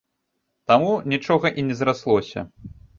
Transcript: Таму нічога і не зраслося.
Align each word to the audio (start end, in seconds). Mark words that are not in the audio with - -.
Таму 0.71 0.89
нічога 1.15 1.47
і 1.59 1.69
не 1.71 1.81
зраслося. 1.85 2.51